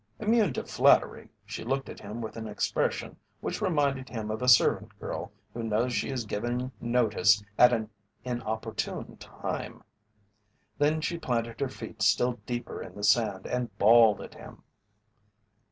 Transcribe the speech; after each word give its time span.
Immune 0.17 0.51
to 0.53 0.63
flattery, 0.63 1.29
she 1.45 1.63
looked 1.63 1.87
at 1.87 1.99
him 1.99 2.21
with 2.21 2.35
an 2.35 2.47
expression 2.47 3.17
which 3.39 3.61
reminded 3.61 4.09
him 4.09 4.31
of 4.31 4.41
a 4.41 4.47
servant 4.47 4.97
girl 4.99 5.31
who 5.53 5.61
knows 5.61 5.93
she 5.93 6.09
is 6.09 6.25
giving 6.25 6.71
notice 6.81 7.43
at 7.55 7.71
an 7.71 7.87
inopportune 8.25 9.15
time. 9.17 9.83
Then 10.79 11.01
she 11.01 11.19
planted 11.19 11.59
her 11.59 11.69
feet 11.69 12.01
still 12.01 12.39
deeper 12.47 12.81
in 12.81 12.95
the 12.95 13.03
sand 13.03 13.45
and 13.45 13.77
bawled 13.77 14.21
at 14.21 14.33
him. 14.33 14.63